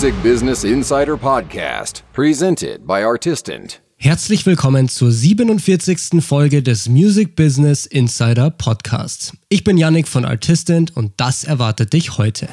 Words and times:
Music 0.00 0.22
Business 0.22 0.64
Insider 0.64 1.14
Podcast, 1.14 2.04
presented 2.14 2.86
by 2.86 3.04
Artistant. 3.04 3.82
Herzlich 3.96 4.46
willkommen 4.46 4.88
zur 4.88 5.12
47. 5.12 6.24
Folge 6.24 6.62
des 6.62 6.88
Music 6.88 7.36
Business 7.36 7.84
Insider 7.84 8.48
Podcasts. 8.48 9.34
Ich 9.50 9.62
bin 9.62 9.76
Yannick 9.76 10.08
von 10.08 10.24
Artistant 10.24 10.96
und 10.96 11.12
das 11.18 11.44
erwartet 11.44 11.92
dich 11.92 12.16
heute. 12.16 12.48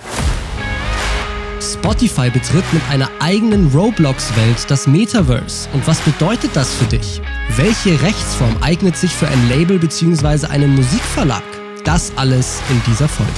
Spotify 1.61 2.29
betritt 2.29 2.65
mit 2.73 2.81
einer 2.89 3.09
eigenen 3.21 3.71
Roblox-Welt 3.73 4.66
das 4.68 4.86
Metaverse. 4.86 5.70
Und 5.71 5.88
was 5.88 6.02
bedeutet 6.02 6.52
das 6.54 6.73
für 6.73 6.88
dich? 6.88 7.21
Welche 7.55 7.91
Rechtsform 8.02 8.57
eignet 8.59 8.98
sich 8.98 9.11
für 9.11 9.29
ein 9.29 9.48
Label 9.48 9.79
bzw. 9.79 10.48
einen 10.48 10.75
Musikverlag? 10.75 11.43
Das 11.85 12.11
alles 12.17 12.59
in 12.70 12.81
dieser 12.91 13.07
Folge. 13.07 13.31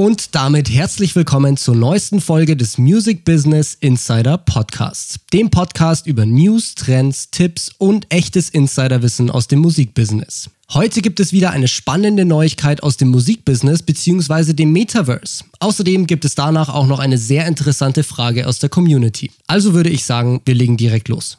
Und 0.00 0.34
damit 0.34 0.70
herzlich 0.70 1.14
willkommen 1.14 1.58
zur 1.58 1.76
neuesten 1.76 2.22
Folge 2.22 2.56
des 2.56 2.78
Music 2.78 3.22
Business 3.22 3.76
Insider 3.80 4.38
Podcasts. 4.38 5.20
Dem 5.30 5.50
Podcast 5.50 6.06
über 6.06 6.24
News, 6.24 6.74
Trends, 6.74 7.30
Tipps 7.30 7.70
und 7.76 8.06
echtes 8.08 8.48
Insiderwissen 8.48 9.28
aus 9.28 9.46
dem 9.46 9.58
Musikbusiness. 9.58 10.48
Heute 10.72 11.02
gibt 11.02 11.20
es 11.20 11.34
wieder 11.34 11.50
eine 11.50 11.68
spannende 11.68 12.24
Neuigkeit 12.24 12.82
aus 12.82 12.96
dem 12.96 13.08
Musikbusiness 13.08 13.82
bzw. 13.82 14.54
dem 14.54 14.72
Metaverse. 14.72 15.44
Außerdem 15.58 16.06
gibt 16.06 16.24
es 16.24 16.34
danach 16.34 16.70
auch 16.70 16.86
noch 16.86 16.98
eine 16.98 17.18
sehr 17.18 17.46
interessante 17.46 18.02
Frage 18.02 18.46
aus 18.46 18.58
der 18.58 18.70
Community. 18.70 19.30
Also 19.48 19.74
würde 19.74 19.90
ich 19.90 20.06
sagen, 20.06 20.40
wir 20.46 20.54
legen 20.54 20.78
direkt 20.78 21.08
los. 21.08 21.36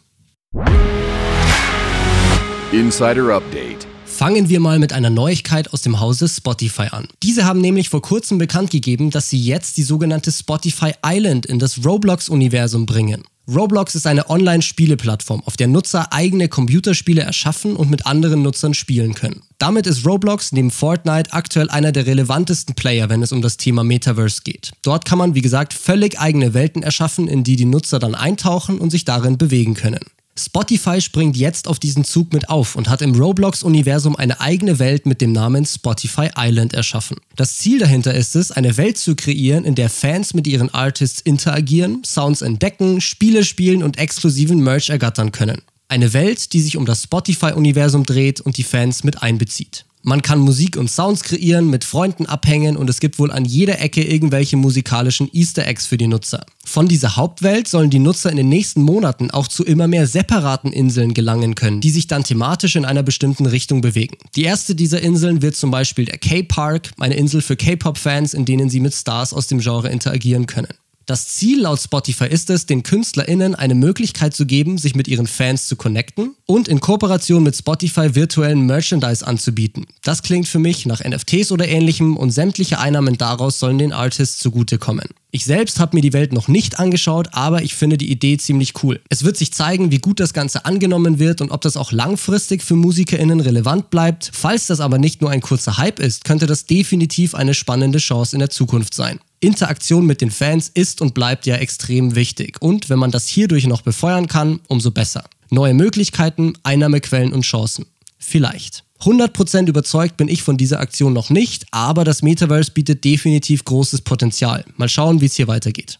Insider 2.72 3.34
Update. 3.34 3.91
Fangen 4.22 4.50
wir 4.50 4.60
mal 4.60 4.78
mit 4.78 4.94
einer 4.94 5.10
Neuigkeit 5.10 5.74
aus 5.74 5.82
dem 5.82 6.00
Hause 6.00 6.28
Spotify 6.28 6.90
an. 6.92 7.08
Diese 7.24 7.44
haben 7.46 7.60
nämlich 7.60 7.90
vor 7.90 8.04
kurzem 8.04 8.38
bekannt 8.38 8.70
gegeben, 8.70 9.10
dass 9.10 9.32
sie 9.32 9.42
jetzt 9.42 9.78
die 9.78 9.82
sogenannte 9.82 10.32
Spotify 10.32 10.92
Island 11.04 11.48
in 11.48 11.58
das 11.58 11.84
Roblox-Universum 11.84 12.86
bringen. 12.86 13.24
Roblox 13.48 13.96
ist 13.96 14.06
eine 14.06 14.30
Online-Spieleplattform, 14.30 15.42
auf 15.48 15.58
der 15.58 15.66
Nutzer 15.66 16.14
eigene 16.14 16.50
Computerspiele 16.50 17.24
erschaffen 17.24 17.76
und 17.76 17.90
mit 17.90 18.06
anderen 18.06 18.44
Nutzern 18.44 18.76
spielen 18.76 19.16
können. 19.16 19.42
Damit 19.58 19.88
ist 19.88 20.06
Roblox 20.06 20.52
neben 20.52 20.70
Fortnite 20.70 21.34
aktuell 21.34 21.72
einer 21.72 21.92
der 21.92 22.06
relevantesten 22.06 22.76
Player, 22.76 23.10
wenn 23.10 23.24
es 23.24 23.32
um 23.32 23.42
das 23.42 23.58
Thema 23.58 23.84
Metaverse 23.84 24.42
geht. 24.44 24.74
Dort 24.84 25.04
kann 25.04 25.18
man, 25.18 25.34
wie 25.34 25.42
gesagt, 25.42 25.74
völlig 25.74 26.20
eigene 26.20 26.54
Welten 26.54 26.84
erschaffen, 26.84 27.28
in 27.28 27.44
die 27.44 27.56
die 27.56 27.66
Nutzer 27.66 27.98
dann 27.98 28.14
eintauchen 28.14 28.78
und 28.78 28.92
sich 28.92 29.04
darin 29.04 29.40
bewegen 29.40 29.74
können. 29.74 30.06
Spotify 30.38 31.02
springt 31.02 31.36
jetzt 31.36 31.68
auf 31.68 31.78
diesen 31.78 32.04
Zug 32.04 32.34
mit 32.34 32.50
auf 32.50 32.76
und 32.76 32.90
hat 32.90 33.02
im 33.02 33.14
Roblox-Universum 33.16 34.16
eine 34.16 34.40
eigene 34.40 34.80
Welt 34.80 35.06
mit 35.06 35.22
dem 35.22 35.34
Namen 35.34 35.66
Spotify 35.66 36.30
Island 36.38 36.74
erschaffen. 36.74 37.18
Das 37.36 37.58
Ziel 37.58 37.80
dahinter 37.80 38.14
ist 38.14 38.36
es, 38.36 38.52
eine 38.52 38.78
Welt 38.78 38.98
zu 38.98 39.16
kreieren, 39.16 39.66
in 39.66 39.76
der 39.76 39.90
Fans 39.90 40.34
mit 40.34 40.48
ihren 40.48 40.74
Artists 40.74 41.22
interagieren, 41.22 42.04
Sounds 42.06 42.42
entdecken, 42.42 43.02
Spiele 43.02 43.44
spielen 43.44 43.84
und 43.84 43.98
exklusiven 43.98 44.60
Merch 44.60 44.90
ergattern 44.90 45.32
können. 45.32 45.62
Eine 45.90 46.14
Welt, 46.14 46.54
die 46.54 46.62
sich 46.62 46.78
um 46.78 46.86
das 46.86 47.04
Spotify-Universum 47.04 48.06
dreht 48.06 48.40
und 48.40 48.58
die 48.58 48.64
Fans 48.64 49.04
mit 49.04 49.22
einbezieht. 49.22 49.86
Man 50.04 50.24
kann 50.24 50.40
Musik 50.40 50.78
und 50.78 50.90
Sounds 50.90 51.22
kreieren, 51.22 51.70
mit 51.70 51.84
Freunden 51.84 52.26
abhängen 52.26 52.76
und 52.76 52.90
es 52.90 53.00
gibt 53.00 53.20
wohl 53.20 53.32
an 53.32 53.46
jeder 53.46 53.80
Ecke 53.80 54.04
irgendwelche 54.04 54.58
musikalischen 54.58 55.30
Easter 55.32 55.68
Eggs 55.68 55.86
für 55.86 55.98
die 55.98 56.08
Nutzer. 56.08 56.44
Von 56.66 56.88
dieser 56.88 57.18
Hauptwelt 57.18 57.68
sollen 57.68 57.92
die 57.92 58.00
Nutzer 58.00 58.32
in 58.32 58.38
den 58.38 58.50
nächsten 58.50 58.82
Monaten 58.82 59.30
auch 59.30 59.48
zu 59.48 59.64
immer 59.64 59.88
mehr 59.88 60.08
separaten 60.08 60.74
Inseln 60.74 61.14
gelangen 61.14 61.54
können, 61.54 61.82
die 61.82 61.92
sich 61.92 62.08
dann 62.08 62.24
thematisch 62.24 62.76
in 62.76 62.86
einer 62.86 63.04
bestimmten 63.04 63.46
Richtung 63.46 63.82
bewegen. 63.82 64.18
Die 64.36 64.44
erste 64.44 64.74
dieser 64.74 65.02
Inseln 65.02 65.44
wird 65.44 65.56
zum 65.56 65.70
Beispiel 65.70 66.06
der 66.06 66.18
K-Park, 66.18 66.94
eine 67.00 67.16
Insel 67.16 67.42
für 67.42 67.56
K-Pop-Fans, 67.56 68.34
in 68.34 68.46
denen 68.46 68.70
sie 68.70 68.80
mit 68.80 68.96
Stars 68.96 69.34
aus 69.34 69.48
dem 69.48 69.60
Genre 69.60 69.90
interagieren 69.90 70.48
können. 70.48 70.74
Das 71.06 71.28
Ziel 71.28 71.62
laut 71.62 71.82
Spotify 71.82 72.28
ist 72.28 72.50
es, 72.50 72.68
den 72.68 72.84
KünstlerInnen 72.84 73.56
eine 73.56 73.76
Möglichkeit 73.76 74.36
zu 74.36 74.46
geben, 74.46 74.78
sich 74.78 74.96
mit 74.96 75.08
ihren 75.08 75.28
Fans 75.28 75.68
zu 75.68 75.76
connecten 75.76 76.36
und 76.46 76.68
in 76.68 76.80
Kooperation 76.80 77.44
mit 77.44 77.56
Spotify 77.56 78.16
virtuellen 78.16 78.66
Merchandise 78.66 79.26
anzubieten. 79.26 79.88
Das 80.04 80.22
klingt 80.22 80.48
für 80.48 80.60
mich 80.60 80.86
nach 80.86 81.04
NFTs 81.04 81.52
oder 81.52 81.68
ähnlichem 81.68 82.18
und 82.18 82.32
sämtliche 82.32 82.80
Einnahmen 82.80 83.18
daraus 83.18 83.60
sollen 83.60 83.80
den 83.80 83.94
Artists 83.94 84.40
zugutekommen. 84.40 85.08
Ich 85.34 85.46
selbst 85.46 85.80
habe 85.80 85.96
mir 85.96 86.02
die 86.02 86.14
Welt 86.14 86.34
noch 86.34 86.50
nicht 86.50 86.78
angeschaut, 86.78 87.30
aber 87.32 87.64
ich 87.64 87.74
finde 87.74 87.98
die 87.98 88.12
Idee 88.12 88.38
ziemlich 88.38 88.84
cool. 88.84 89.00
Es 89.10 89.24
wird 89.24 89.38
sich 89.38 89.54
zeigen, 89.54 89.90
wie 89.90 90.00
gut 90.00 90.20
das 90.20 90.34
Ganze 90.34 90.66
angenommen 90.66 91.20
wird 91.20 91.42
und 91.42 91.52
ob 91.52 91.62
das 91.62 91.78
auch 91.78 91.94
langfristig 91.94 92.62
für 92.62 92.76
MusikerInnen 92.76 93.40
relevant 93.40 93.90
bleibt. 93.90 94.30
Falls 94.34 94.68
das 94.68 94.82
aber 94.82 94.98
nicht 94.98 95.22
nur 95.22 95.32
ein 95.32 95.42
kurzer 95.42 95.78
Hype 95.78 96.00
ist, 96.00 96.26
könnte 96.26 96.48
das 96.48 96.66
definitiv 96.66 97.34
eine 97.34 97.54
spannende 97.54 98.00
Chance 98.00 98.36
in 98.36 98.40
der 98.40 98.50
Zukunft 98.50 98.94
sein. 98.94 99.20
Interaktion 99.42 100.06
mit 100.06 100.22
den 100.22 100.32
Fans 100.32 100.70
ist 100.70 101.02
und 101.02 101.14
bleibt 101.14 101.46
ja 101.46 101.56
extrem 101.56 102.16
wichtig. 102.16 102.62
Und 102.62 102.90
wenn 102.90 103.00
man 103.00 103.12
das 103.12 103.28
hierdurch 103.28 103.68
noch 103.68 103.82
befeuern 103.82 104.28
kann, 104.28 104.62
umso 104.68 104.92
besser. 104.92 105.26
Neue 105.50 105.74
Möglichkeiten, 105.74 106.54
Einnahmequellen 106.64 107.34
und 107.34 107.42
Chancen. 107.42 107.88
Vielleicht. 108.18 108.84
100% 109.02 109.68
überzeugt 109.68 110.16
bin 110.16 110.28
ich 110.28 110.44
von 110.44 110.58
dieser 110.58 110.80
Aktion 110.80 111.12
noch 111.12 111.32
nicht, 111.32 111.66
aber 111.72 112.04
das 112.04 112.22
Metaverse 112.22 112.72
bietet 112.72 113.04
definitiv 113.04 113.66
großes 113.66 114.02
Potenzial. 114.02 114.64
Mal 114.78 114.88
schauen, 114.88 115.22
wie 115.22 115.26
es 115.26 115.36
hier 115.36 115.48
weitergeht. 115.48 116.00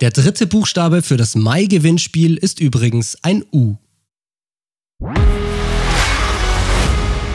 Der 0.00 0.10
dritte 0.10 0.46
Buchstabe 0.46 1.02
für 1.02 1.18
das 1.18 1.34
Mai-Gewinnspiel 1.34 2.36
ist 2.36 2.60
übrigens 2.60 3.18
ein 3.22 3.44
U. 3.52 3.76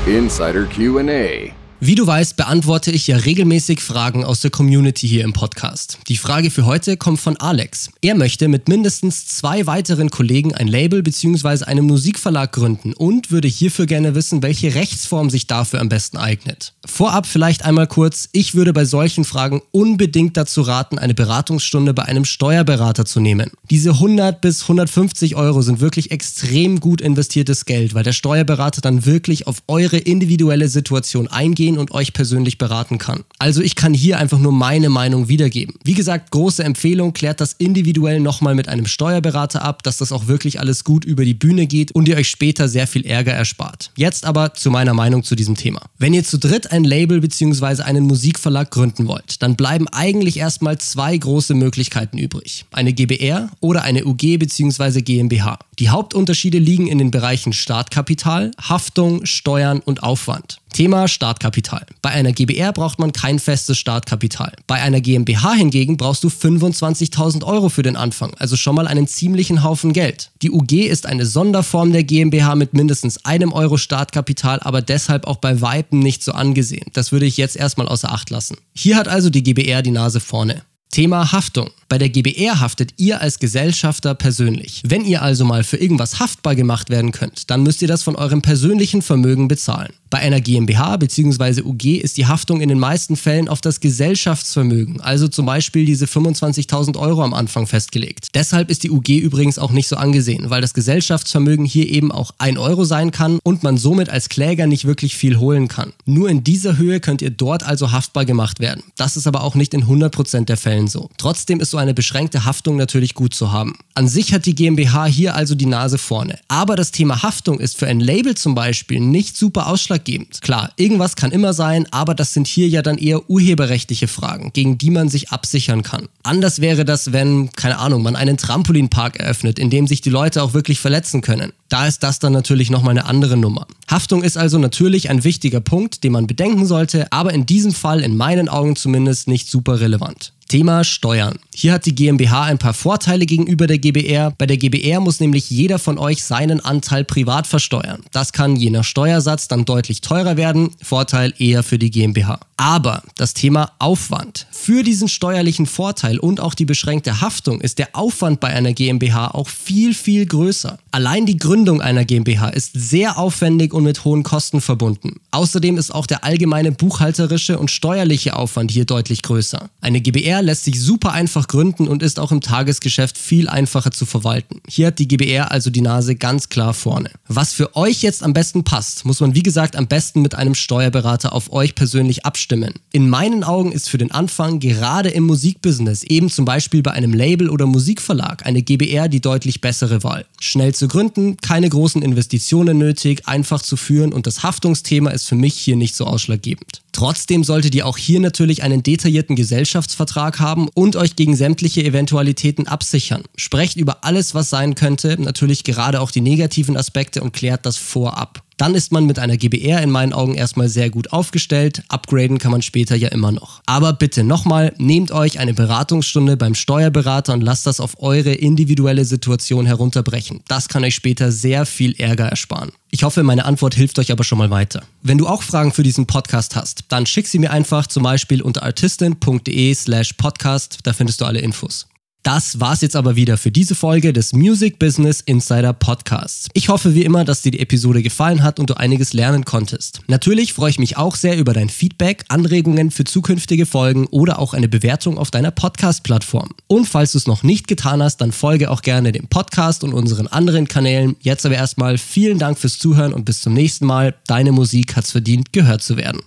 Insider 0.08 0.66
QA. 0.66 1.63
Wie 1.86 1.96
du 1.96 2.08
weißt, 2.08 2.38
beantworte 2.38 2.92
ich 2.92 3.08
ja 3.08 3.18
regelmäßig 3.18 3.82
Fragen 3.82 4.24
aus 4.24 4.40
der 4.40 4.52
Community 4.52 5.06
hier 5.06 5.26
im 5.26 5.34
Podcast. 5.34 5.98
Die 6.08 6.16
Frage 6.16 6.50
für 6.50 6.66
heute 6.66 6.96
kommt 6.96 7.20
von 7.20 7.36
Alex. 7.36 7.90
Er 8.02 8.16
möchte 8.16 8.48
mit 8.48 8.70
mindestens 8.70 9.26
zwei 9.26 9.68
weiteren 9.68 10.10
Kollegen 10.10 10.56
ein 10.56 10.70
Label 10.70 11.04
bzw. 11.04 11.66
einen 11.66 11.86
Musikverlag 11.86 12.54
gründen 12.54 12.94
und 12.94 13.32
würde 13.32 13.50
hierfür 13.50 13.86
gerne 13.86 14.16
wissen, 14.16 14.42
welche 14.42 14.76
Rechtsform 14.76 15.30
sich 15.30 15.46
dafür 15.46 15.82
am 15.82 15.90
besten 15.90 16.16
eignet. 16.16 16.72
Vorab 16.86 17.26
vielleicht 17.26 17.66
einmal 17.66 17.88
kurz, 17.88 18.30
ich 18.32 18.56
würde 18.56 18.72
bei 18.72 18.86
solchen 18.86 19.26
Fragen 19.26 19.62
unbedingt 19.72 20.38
dazu 20.38 20.62
raten, 20.62 21.00
eine 21.00 21.14
Beratungsstunde 21.14 21.94
bei 21.94 22.04
einem 22.04 22.24
Steuerberater 22.24 23.04
zu 23.04 23.20
nehmen. 23.20 23.52
Diese 23.70 23.90
100 23.90 24.40
bis 24.40 24.62
150 24.62 25.36
Euro 25.36 25.62
sind 25.62 25.82
wirklich 25.82 26.12
extrem 26.12 26.80
gut 26.80 27.02
investiertes 27.02 27.66
Geld, 27.66 27.94
weil 27.94 28.04
der 28.04 28.14
Steuerberater 28.14 28.80
dann 28.80 29.06
wirklich 29.06 29.48
auf 29.48 29.64
eure 29.68 29.98
individuelle 29.98 30.70
Situation 30.70 31.28
eingehen 31.28 31.73
sehen 31.74 31.78
und 31.78 31.92
euch 31.92 32.14
persönlich 32.14 32.58
beraten 32.58 32.98
kann. 32.98 33.24
Also 33.40 33.62
ich 33.62 33.76
kann 33.76 33.94
hier 33.94 34.18
einfach 34.20 34.40
nur 34.40 34.52
meine 34.52 34.90
Meinung 34.90 35.28
wiedergeben. 35.28 35.76
Wie 35.84 35.94
gesagt, 35.94 36.32
große 36.32 36.64
Empfehlung, 36.64 37.14
klärt 37.14 37.42
das 37.42 37.54
individuell 37.54 38.20
nochmal 38.20 38.56
mit 38.56 38.68
einem 38.68 38.86
Steuerberater 38.86 39.64
ab, 39.64 39.84
dass 39.84 39.98
das 39.98 40.12
auch 40.12 40.28
wirklich 40.28 40.60
alles 40.60 40.84
gut 40.84 41.06
über 41.06 41.26
die 41.26 41.34
Bühne 41.34 41.68
geht 41.68 41.92
und 41.92 42.08
ihr 42.08 42.18
euch 42.18 42.30
später 42.30 42.68
sehr 42.68 42.88
viel 42.88 43.06
Ärger 43.06 43.34
erspart. 43.34 43.92
Jetzt 43.98 44.26
aber 44.26 44.54
zu 44.54 44.72
meiner 44.72 44.94
Meinung 44.94 45.24
zu 45.24 45.36
diesem 45.36 45.56
Thema. 45.56 45.82
Wenn 45.98 46.14
ihr 46.14 46.24
zu 46.24 46.38
dritt 46.38 46.72
ein 46.72 46.84
Label 46.84 47.22
bzw. 47.22 47.84
einen 47.84 48.06
Musikverlag 48.06 48.72
gründen 48.72 49.08
wollt, 49.08 49.42
dann 49.42 49.56
bleiben 49.56 49.88
eigentlich 49.90 50.38
erstmal 50.38 50.78
zwei 50.78 51.18
große 51.18 51.54
Möglichkeiten 51.54 52.18
übrig. 52.18 52.66
Eine 52.72 52.94
GBR 52.94 53.50
oder 53.60 53.84
eine 53.84 54.06
UG 54.06 54.38
bzw. 54.38 55.02
GmbH. 55.02 55.60
Die 55.80 55.90
Hauptunterschiede 55.90 56.60
liegen 56.60 56.88
in 56.88 57.00
den 57.00 57.10
Bereichen 57.10 57.52
Startkapital, 57.52 58.52
Haftung, 58.62 59.26
Steuern 59.26 59.80
und 59.80 60.04
Aufwand. 60.04 60.60
Thema 60.72 61.08
Startkapital. 61.08 61.86
Bei 62.02 62.10
einer 62.10 62.32
GBR 62.32 62.74
braucht 62.74 63.00
man 63.00 63.12
kein 63.12 63.40
festes 63.40 63.78
Startkapital. 63.78 64.54
Bei 64.68 64.82
einer 64.82 65.02
GmbH 65.02 65.54
hingegen 65.54 65.98
brauchst 65.98 66.24
du 66.24 66.28
25.000 66.28 67.44
Euro 67.44 67.70
für 67.70 67.84
den 67.84 67.96
Anfang, 67.96 68.34
also 68.38 68.56
schon 68.56 68.76
mal 68.76 68.88
einen 68.88 69.08
ziemlichen 69.08 69.64
Haufen 69.64 69.94
Geld. 69.94 70.32
Die 70.42 70.52
UG 70.52 70.74
ist 70.88 71.06
eine 71.06 71.26
Sonderform 71.26 71.92
der 71.92 72.04
GmbH 72.04 72.56
mit 72.56 72.74
mindestens 72.74 73.26
einem 73.26 73.52
Euro 73.52 73.78
Startkapital, 73.78 74.60
aber 74.62 74.82
deshalb 74.82 75.26
auch 75.26 75.38
bei 75.38 75.62
Weitem 75.62 76.00
nicht 76.00 76.24
so 76.24 76.34
angesehen. 76.34 76.86
Das 76.94 77.12
würde 77.12 77.26
ich 77.26 77.38
jetzt 77.38 77.56
erstmal 77.56 77.88
außer 77.88 78.12
Acht 78.12 78.30
lassen. 78.30 78.58
Hier 78.74 78.98
hat 78.98 79.08
also 79.08 79.30
die 79.30 79.44
GBR 79.44 79.82
die 79.82 79.92
Nase 79.92 80.20
vorne. 80.20 80.64
Thema 80.94 81.32
Haftung. 81.32 81.72
Bei 81.90 81.98
der 81.98 82.10
GBR 82.10 82.60
haftet 82.60 82.94
ihr 82.98 83.20
als 83.20 83.40
Gesellschafter 83.40 84.14
persönlich. 84.14 84.84
Wenn 84.86 85.06
ihr 85.06 85.24
also 85.24 85.44
mal 85.44 85.64
für 85.64 85.78
irgendwas 85.78 86.20
haftbar 86.20 86.56
gemacht 86.56 86.92
werden 86.92 87.12
könnt, 87.12 87.50
dann 87.50 87.64
müsst 87.64 87.82
ihr 87.82 87.88
das 87.88 88.04
von 88.04 88.16
eurem 88.16 88.44
persönlichen 88.44 89.02
Vermögen 89.02 89.48
bezahlen. 89.48 89.94
Bei 90.10 90.20
einer 90.20 90.42
GmbH 90.42 90.98
bzw. 90.98 91.64
UG 91.64 91.86
ist 91.98 92.18
die 92.18 92.28
Haftung 92.28 92.62
in 92.62 92.70
den 92.70 92.78
meisten 92.78 93.16
Fällen 93.16 93.48
auf 93.48 93.62
das 93.62 93.80
Gesellschaftsvermögen, 93.80 95.02
also 95.02 95.28
zum 95.28 95.48
Beispiel 95.48 95.86
diese 95.86 96.06
25.000 96.06 97.00
Euro 97.00 97.24
am 97.24 97.34
Anfang 97.34 97.66
festgelegt. 97.66 98.28
Deshalb 98.36 98.70
ist 98.70 98.84
die 98.84 98.92
UG 98.92 99.10
übrigens 99.10 99.58
auch 99.58 99.72
nicht 99.72 99.88
so 99.88 99.96
angesehen, 99.96 100.52
weil 100.52 100.62
das 100.62 100.76
Gesellschaftsvermögen 100.76 101.66
hier 101.66 101.90
eben 101.90 102.12
auch 102.12 102.32
1 102.38 102.60
Euro 102.60 102.86
sein 102.86 103.10
kann 103.10 103.40
und 103.44 103.64
man 103.64 103.78
somit 103.78 104.10
als 104.10 104.30
Kläger 104.30 104.68
nicht 104.68 104.86
wirklich 104.86 105.16
viel 105.16 105.38
holen 105.38 105.68
kann. 105.68 105.94
Nur 106.06 106.30
in 106.30 106.44
dieser 106.44 106.78
Höhe 106.78 107.00
könnt 107.00 107.24
ihr 107.24 107.32
dort 107.32 107.64
also 107.64 107.92
haftbar 107.92 108.26
gemacht 108.26 108.60
werden. 108.60 108.84
Das 108.98 109.18
ist 109.18 109.26
aber 109.26 109.44
auch 109.44 109.56
nicht 109.56 109.74
in 109.74 109.86
100% 109.86 110.46
der 110.46 110.58
Fällen 110.58 110.83
Fällen 110.84 110.88
so. 110.88 111.10
Trotzdem 111.18 111.60
ist 111.60 111.72
so 111.72 111.78
eine 111.78 111.94
beschränkte 111.94 112.46
Haftung 112.46 112.78
natürlich 112.78 113.14
gut 113.14 113.34
zu 113.34 113.52
haben. 113.52 113.78
An 113.96 114.08
sich 114.08 114.34
hat 114.34 114.46
die 114.46 114.56
GmbH 114.56 115.06
hier 115.06 115.36
also 115.36 115.56
die 115.56 115.66
Nase 115.66 115.98
vorne. 115.98 116.40
Aber 116.48 116.76
das 116.76 116.92
Thema 116.92 117.24
Haftung 117.24 117.60
ist 117.60 117.78
für 117.78 117.88
ein 117.88 118.00
Label 118.00 118.36
zum 118.36 118.56
Beispiel 118.56 119.00
nicht 119.00 119.38
super 119.38 119.68
ausschlaggebend. 119.68 120.42
Klar, 120.42 120.72
irgendwas 120.78 121.16
kann 121.16 121.32
immer 121.32 121.54
sein, 121.54 121.88
aber 121.92 122.16
das 122.16 122.34
sind 122.34 122.48
hier 122.48 122.68
ja 122.68 122.82
dann 122.82 122.98
eher 122.98 123.30
urheberrechtliche 123.30 124.08
Fragen, 124.08 124.52
gegen 124.54 124.78
die 124.78 124.90
man 124.90 125.10
sich 125.10 125.30
absichern 125.30 125.84
kann. 125.84 126.08
Anders 126.24 126.62
wäre 126.62 126.86
das, 126.86 127.12
wenn, 127.12 127.52
keine 127.52 127.80
Ahnung, 127.80 128.04
man 128.04 128.16
einen 128.16 128.38
Trampolinpark 128.38 129.20
eröffnet, 129.20 129.60
in 129.60 129.70
dem 129.70 129.88
sich 129.88 130.02
die 130.02 130.10
Leute 130.10 130.42
auch 130.44 130.54
wirklich 130.54 130.80
verletzen 130.80 131.22
können. 131.22 131.54
Da 131.70 131.88
ist 131.88 132.04
das 132.04 132.20
dann 132.20 132.34
natürlich 132.34 132.70
nochmal 132.70 132.92
eine 132.92 133.06
andere 133.06 133.38
Nummer. 133.38 133.66
Haftung 133.90 134.24
ist 134.24 134.38
also 134.38 134.58
natürlich 134.60 135.10
ein 135.10 135.24
wichtiger 135.24 135.60
Punkt, 135.60 136.04
den 136.04 136.12
man 136.12 136.28
bedenken 136.28 136.66
sollte, 136.66 137.12
aber 137.12 137.34
in 137.34 137.46
diesem 137.46 137.74
Fall 137.74 138.02
in 138.02 138.16
meinen 138.16 138.50
Augen 138.50 138.76
zumindest 138.76 139.28
nicht 139.28 139.50
super 139.50 139.80
relevant. 139.80 140.34
Thema 140.54 140.84
Steuern. 140.84 141.40
Hier 141.56 141.74
hat 141.74 141.88
die 141.88 141.96
GmbH 141.96 142.44
ein 142.44 142.60
paar 142.60 142.76
Vorteile 142.76 143.26
gegenüber 143.26 143.66
der 143.66 143.80
GBR. 143.80 144.34
Bei 144.38 144.46
der 144.46 144.58
GBR 144.58 145.00
muss 145.00 145.20
nämlich 145.20 145.50
jeder 145.50 145.80
von 145.80 145.98
euch 145.98 146.24
seinen 146.24 146.60
Anteil 146.60 147.04
privat 147.04 147.48
versteuern. 147.48 148.04
Das 148.12 148.34
kann 148.34 148.56
je 148.56 148.70
nach 148.70 148.84
Steuersatz 148.84 149.48
dann 149.48 149.66
deutlich 149.66 150.02
teurer 150.02 150.38
werden. 150.38 150.70
Vorteil 150.80 151.34
eher 151.40 151.64
für 151.64 151.80
die 151.80 151.90
GmbH. 151.90 152.40
Aber 152.58 153.02
das 153.16 153.34
Thema 153.34 153.72
Aufwand. 153.80 154.46
Für 154.52 154.84
diesen 154.84 155.08
steuerlichen 155.08 155.66
Vorteil 155.66 156.20
und 156.20 156.40
auch 156.40 156.54
die 156.54 156.66
beschränkte 156.66 157.20
Haftung 157.20 157.60
ist 157.60 157.80
der 157.80 157.90
Aufwand 157.94 158.40
bei 158.40 158.50
einer 158.50 158.74
GmbH 158.74 159.30
auch 159.30 159.50
viel, 159.50 159.96
viel 159.96 160.26
größer. 160.26 160.78
Allein 160.92 161.26
die 161.26 161.38
Gründung 161.38 161.82
einer 161.82 162.06
GmbH 162.06 162.50
ist 162.50 162.72
sehr 162.74 163.18
aufwendig 163.18 163.74
und 163.74 163.84
mit 163.84 164.06
hohen 164.06 164.22
Kosten 164.22 164.62
verbunden. 164.62 165.20
Außerdem 165.32 165.78
ist 165.78 165.94
auch 165.94 166.06
der 166.06 166.24
allgemeine 166.24 166.72
buchhalterische 166.72 167.58
und 167.58 167.72
steuerliche 167.72 168.36
Aufwand 168.36 168.72
hier 168.72 168.86
deutlich 168.86 169.24
größer. 169.24 169.70
Eine 169.82 170.00
GBR 170.00 170.43
lässt 170.44 170.66
sich 170.66 170.80
super 170.80 171.14
einfach 171.14 171.48
gründen 171.48 171.88
und 171.88 172.04
ist 172.04 172.20
auch 172.20 172.32
im 172.32 172.42
Tagesgeschäft 172.42 173.18
viel 173.18 173.50
einfacher 173.50 173.92
zu 173.92 174.06
verwalten. 174.06 174.62
Hier 174.68 174.88
hat 174.88 175.00
die 175.00 175.08
GBR 175.08 175.52
also 175.52 175.70
die 175.70 175.82
Nase 175.82 176.16
ganz 176.16 176.50
klar 176.50 176.74
vorne. 176.74 177.10
Was 177.28 177.54
für 177.54 177.76
euch 177.76 178.04
jetzt 178.04 178.24
am 178.24 178.34
besten 178.34 178.64
passt, 178.64 179.06
muss 179.06 179.20
man 179.20 179.34
wie 179.34 179.44
gesagt 179.44 179.76
am 179.76 179.88
besten 179.88 180.22
mit 180.22 180.36
einem 180.36 180.54
Steuerberater 180.54 181.34
auf 181.34 181.52
euch 181.52 181.74
persönlich 181.74 182.26
abstimmen. 182.26 182.74
In 182.92 183.10
meinen 183.10 183.44
Augen 183.44 183.72
ist 183.72 183.90
für 183.90 183.98
den 183.98 184.12
Anfang 184.12 184.60
gerade 184.60 185.10
im 185.10 185.24
Musikbusiness, 185.24 186.04
eben 186.04 186.30
zum 186.30 186.46
Beispiel 186.46 186.84
bei 186.84 186.92
einem 186.92 187.14
Label 187.14 187.50
oder 187.50 187.66
Musikverlag, 187.66 188.46
eine 188.46 188.62
GBR 188.62 189.08
die 189.08 189.22
deutlich 189.22 189.62
bessere 189.62 190.04
Wahl. 190.04 190.26
Schnell 190.40 190.76
zu 190.76 190.88
gründen, 190.88 191.38
keine 191.38 191.70
großen 191.70 192.02
Investitionen 192.02 192.78
nötig, 192.78 193.28
einfach 193.28 193.62
zu 193.62 193.78
führen 193.78 194.14
und 194.14 194.28
das 194.28 194.44
Haftungsthema 194.44 195.10
ist 195.10 195.28
für 195.28 195.36
mich 195.36 195.56
hier 195.56 195.76
nicht 195.76 195.96
so 195.96 196.06
ausschlaggebend. 196.06 196.83
Trotzdem 197.04 197.44
solltet 197.44 197.76
ihr 197.76 197.86
auch 197.86 197.98
hier 197.98 198.22
natürlich 198.22 198.64
einen 198.64 198.82
detaillierten 198.82 199.36
Gesellschaftsvertrag 199.36 200.40
haben 200.40 200.70
und 200.74 200.96
euch 200.96 201.18
gegen 201.18 201.36
sämtliche 201.36 201.84
Eventualitäten 201.84 202.66
absichern. 202.66 203.24
Sprecht 203.36 203.76
über 203.76 204.06
alles, 204.06 204.36
was 204.36 204.50
sein 204.50 204.74
könnte, 204.74 205.22
natürlich 205.22 205.66
gerade 205.66 206.00
auch 206.00 206.12
die 206.12 206.22
negativen 206.22 206.78
Aspekte 206.78 207.22
und 207.22 207.34
klärt 207.34 207.66
das 207.66 207.76
vorab. 207.76 208.42
Dann 208.58 208.76
ist 208.76 208.92
man 208.92 209.06
mit 209.06 209.20
einer 209.20 209.38
GBR 209.38 209.82
in 209.82 209.90
meinen 209.90 210.14
Augen 210.14 210.36
erstmal 210.36 210.70
sehr 210.70 210.90
gut 210.90 211.12
aufgestellt. 211.12 211.84
Upgraden 211.90 212.38
kann 212.38 212.52
man 212.52 212.62
später 212.62 212.96
ja 212.96 213.10
immer 213.10 213.32
noch. 213.32 213.62
Aber 213.66 213.94
bitte 213.94 214.24
nochmal, 214.24 214.74
nehmt 214.78 215.12
euch 215.12 215.40
eine 215.40 215.54
Beratungsstunde 215.54 216.38
beim 216.38 216.56
Steuerberater 216.56 217.34
und 217.34 217.42
lasst 217.42 217.68
das 217.68 217.80
auf 217.80 218.02
eure 218.02 218.34
individuelle 218.34 219.06
Situation 219.06 219.66
herunterbrechen. 219.66 220.42
Das 220.48 220.70
kann 220.70 220.84
euch 220.84 220.96
später 220.96 221.32
sehr 221.32 221.66
viel 221.66 221.94
Ärger 222.00 222.26
ersparen. 222.26 222.72
Ich 222.92 223.04
hoffe, 223.04 223.24
meine 223.24 223.46
Antwort 223.46 223.74
hilft 223.74 223.98
euch 223.98 224.12
aber 224.12 224.24
schon 224.24 224.38
mal 224.38 224.52
weiter. 224.52 224.84
Wenn 225.02 225.18
du 225.18 225.28
auch 225.28 225.42
Fragen 225.42 225.72
für 225.72 225.84
diesen 225.84 226.06
Podcast 226.06 226.56
hast, 226.56 226.86
dann 226.90 227.06
schick 227.06 227.28
sie 227.28 227.40
mir 227.40 227.52
einfach 227.52 227.88
zum 227.88 228.04
Beispiel 228.04 228.42
unter 228.42 228.64
artistin.de 228.64 229.74
slash 229.74 230.14
podcast, 230.14 230.80
da 230.84 230.94
findest 230.94 231.22
du 231.22 231.26
alle 231.26 231.40
Infos. 231.40 231.88
Das 232.24 232.62
war's 232.62 232.80
jetzt 232.80 232.96
aber 232.96 233.18
wieder 233.18 233.36
für 233.36 233.52
diese 233.52 233.76
Folge 233.76 234.14
des 234.14 234.32
Music 234.32 234.80
Business 234.80 235.20
Insider 235.20 235.74
Podcasts. 235.74 236.48
Ich 236.54 236.70
hoffe 236.70 236.96
wie 236.96 237.04
immer, 237.04 237.26
dass 237.26 237.42
dir 237.42 237.52
die 237.52 237.60
Episode 237.60 238.02
gefallen 238.02 238.44
hat 238.44 238.62
und 238.62 238.70
du 238.70 238.76
einiges 238.76 239.12
lernen 239.12 239.44
konntest. 239.44 240.00
Natürlich 240.08 240.54
freue 240.54 240.70
ich 240.70 240.80
mich 240.80 240.96
auch 240.96 241.18
sehr 241.18 241.38
über 241.38 241.52
dein 241.52 241.68
Feedback, 241.68 242.24
Anregungen 242.30 242.92
für 242.92 243.04
zukünftige 243.04 243.66
Folgen 243.66 244.06
oder 244.06 244.40
auch 244.40 244.54
eine 244.54 244.70
Bewertung 244.70 245.18
auf 245.18 245.32
deiner 245.32 245.52
Podcast-Plattform. 245.52 246.52
Und 246.68 246.86
falls 246.86 247.12
du 247.12 247.18
es 247.18 247.28
noch 247.28 247.44
nicht 247.44 247.68
getan 247.68 248.02
hast, 248.02 248.22
dann 248.22 248.32
folge 248.32 248.72
auch 248.72 248.84
gerne 248.84 249.12
dem 249.12 249.28
Podcast 249.28 249.84
und 249.84 249.94
unseren 249.94 250.28
anderen 250.28 250.70
Kanälen. 250.70 251.18
Jetzt 251.20 251.46
aber 251.46 251.56
erstmal 251.56 251.98
vielen 251.98 252.40
Dank 252.40 252.58
fürs 252.58 252.80
Zuhören 252.80 253.12
und 253.12 253.26
bis 253.26 253.42
zum 253.42 253.54
nächsten 253.54 253.86
Mal. 253.86 254.16
Deine 254.28 254.54
Musik 254.54 254.96
hat's 254.96 255.12
verdient, 255.12 255.52
gehört 255.52 255.84
zu 255.84 255.98
werden. 255.98 256.22